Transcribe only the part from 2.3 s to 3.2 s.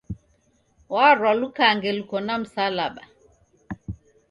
msalaba